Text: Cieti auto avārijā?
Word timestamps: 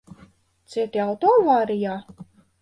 Cieti 0.75 1.03
auto 1.03 1.35
avārijā? 1.35 1.99